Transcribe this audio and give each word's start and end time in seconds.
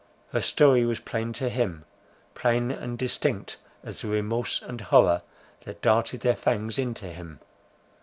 Her 0.31 0.41
story 0.41 0.83
was 0.83 0.99
plain 0.99 1.31
to 1.33 1.47
him, 1.47 1.85
plain 2.33 2.71
and 2.71 2.97
distinct 2.97 3.57
as 3.83 4.01
the 4.01 4.07
remorse 4.07 4.59
and 4.59 4.81
horror 4.81 5.21
that 5.65 5.83
darted 5.83 6.21
their 6.21 6.35
fangs 6.35 6.79
into 6.79 7.05
him. 7.05 7.39